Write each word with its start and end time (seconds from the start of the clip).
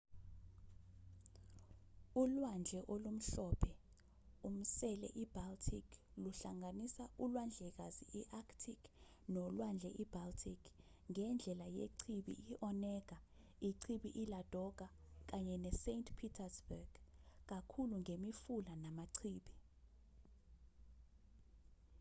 ulwandle 2.21 2.79
olumhlophe-umsele 2.93 5.07
i-baltic 5.23 5.87
luhlanganisa 6.23 7.03
ulwandlekazi 7.23 8.03
i-arctic 8.19 8.81
nolwandle 9.33 9.89
i-baltic 10.03 10.61
ngendlela 11.11 11.67
yechibi 11.77 12.33
i-onega 12.51 13.17
ichibi 13.69 14.09
i-ladoga 14.21 14.87
kanye 15.29 15.55
ne-saint 15.63 16.07
petersburg 16.19 16.91
kakhulu 17.51 17.93
ngemifula 18.03 18.73
namachibi 18.83 19.53